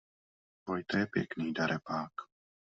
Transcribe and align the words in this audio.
Vojta 0.67 0.97
je 0.99 1.05
pěkný 1.05 1.53
darebák. 1.53 2.11